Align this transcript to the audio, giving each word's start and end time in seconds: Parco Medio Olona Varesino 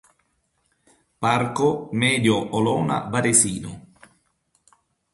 Parco 1.23 1.87
Medio 1.91 2.37
Olona 2.57 2.97
Varesino 3.11 3.71